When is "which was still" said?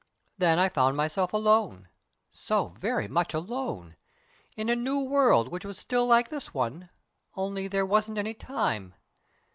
5.49-6.07